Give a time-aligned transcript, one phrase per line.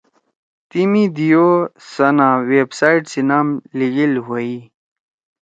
[0.69, 1.49] تی می دی او
[1.91, 4.59] سن آں ویب سائٹ سی نام لیگیل ہویے۔